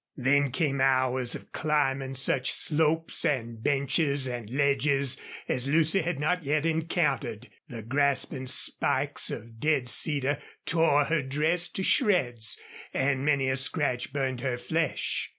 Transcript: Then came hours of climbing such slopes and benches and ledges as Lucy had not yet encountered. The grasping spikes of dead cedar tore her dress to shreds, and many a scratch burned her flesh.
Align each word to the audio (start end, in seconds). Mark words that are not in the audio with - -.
Then 0.17 0.49
came 0.49 0.81
hours 0.81 1.35
of 1.35 1.51
climbing 1.51 2.15
such 2.15 2.53
slopes 2.53 3.23
and 3.23 3.61
benches 3.63 4.25
and 4.27 4.49
ledges 4.49 5.15
as 5.47 5.67
Lucy 5.67 6.01
had 6.01 6.19
not 6.19 6.43
yet 6.43 6.65
encountered. 6.65 7.51
The 7.67 7.83
grasping 7.83 8.47
spikes 8.47 9.29
of 9.29 9.59
dead 9.59 9.87
cedar 9.89 10.39
tore 10.65 11.05
her 11.05 11.21
dress 11.21 11.67
to 11.67 11.83
shreds, 11.83 12.57
and 12.91 13.23
many 13.23 13.47
a 13.47 13.55
scratch 13.55 14.11
burned 14.11 14.41
her 14.41 14.57
flesh. 14.57 15.29